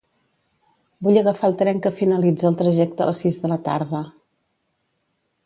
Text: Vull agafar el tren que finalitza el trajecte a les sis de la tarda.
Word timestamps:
Vull 1.07 1.19
agafar 1.21 1.49
el 1.53 1.55
tren 1.59 1.81
que 1.87 1.91
finalitza 1.99 2.49
el 2.51 2.57
trajecte 2.63 3.07
a 3.07 3.09
les 3.11 3.23
sis 3.27 3.39
de 3.45 3.53
la 3.53 3.61
tarda. 3.69 4.03